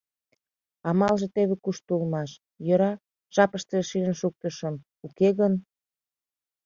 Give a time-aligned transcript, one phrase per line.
[0.89, 2.31] Амалже теве кушто улмаш,
[2.67, 2.91] йӧра,
[3.35, 5.53] жапыштыже шижын шуктышым, уке гын...